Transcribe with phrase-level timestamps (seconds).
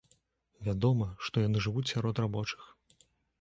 [0.67, 2.67] Вядома, што яны жывуць сярод рабочых.